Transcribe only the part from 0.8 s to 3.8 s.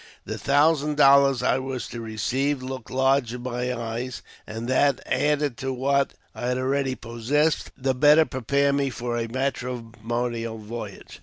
dollars I was to receive looked large in my